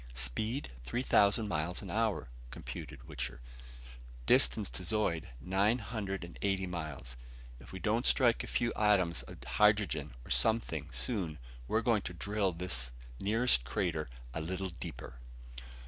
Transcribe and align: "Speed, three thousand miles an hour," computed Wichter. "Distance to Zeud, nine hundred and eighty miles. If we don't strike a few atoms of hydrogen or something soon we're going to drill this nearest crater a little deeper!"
"Speed, 0.15 0.71
three 0.83 1.03
thousand 1.03 1.47
miles 1.47 1.83
an 1.83 1.91
hour," 1.91 2.27
computed 2.49 3.07
Wichter. 3.07 3.39
"Distance 4.25 4.67
to 4.69 4.83
Zeud, 4.83 5.29
nine 5.39 5.77
hundred 5.77 6.23
and 6.23 6.39
eighty 6.41 6.65
miles. 6.65 7.15
If 7.59 7.71
we 7.71 7.77
don't 7.77 8.07
strike 8.07 8.43
a 8.43 8.47
few 8.47 8.73
atoms 8.75 9.21
of 9.21 9.43
hydrogen 9.43 10.15
or 10.25 10.31
something 10.31 10.89
soon 10.91 11.37
we're 11.67 11.81
going 11.83 12.01
to 12.01 12.15
drill 12.15 12.51
this 12.51 12.89
nearest 13.19 13.63
crater 13.63 14.09
a 14.33 14.41
little 14.41 14.69
deeper!" 14.69 15.19